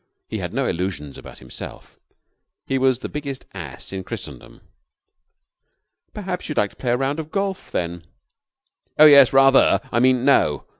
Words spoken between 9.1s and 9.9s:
rather!